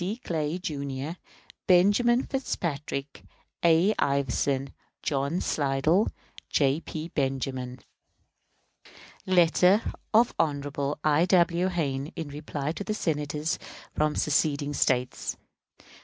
CLAY, 0.23 0.57
Jr., 0.57 1.11
BENJAMIN 1.67 2.23
FITZPATRICK, 2.23 3.21
A. 3.63 3.93
IVERSON, 3.99 4.73
JOHN 5.03 5.41
SLIDELL, 5.41 6.07
J. 6.49 6.79
P. 6.79 7.09
BENJAMIN. 7.09 7.81
_Letter 9.27 9.93
of 10.11 10.33
Hon. 10.39 10.95
I. 11.03 11.25
W. 11.25 11.67
Hayne 11.67 12.07
in 12.15 12.29
reply 12.29 12.71
to 12.71 12.93
Senators 12.95 13.59
from 13.93 14.15
seceding 14.15 14.73
States. 14.73 15.37